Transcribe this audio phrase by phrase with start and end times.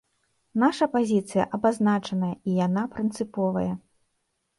[0.61, 3.67] Наша пазіцыя абазначаная, і яна прынцыповая.